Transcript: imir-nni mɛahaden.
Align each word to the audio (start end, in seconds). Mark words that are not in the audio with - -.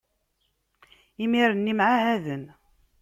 imir-nni 1.23 1.73
mɛahaden. 1.77 2.43